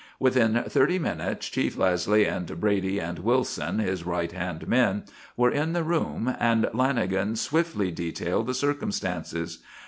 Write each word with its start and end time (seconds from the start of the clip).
Within 0.19 0.63
thirty 0.67 0.97
minutes 0.97 1.47
Chief 1.47 1.77
Leslie 1.77 2.25
and 2.25 2.59
Brady, 2.59 2.97
and 2.97 3.19
Wilson, 3.19 3.77
his 3.77 4.03
right 4.03 4.31
hand 4.31 4.67
men, 4.67 5.03
were 5.37 5.51
in 5.51 5.73
the 5.73 5.83
room, 5.83 6.35
and 6.39 6.63
Lanagan 6.73 7.37
swiftly 7.37 7.91
detailed 7.91 8.47
the 8.47 8.55
circumstances. 8.55 9.61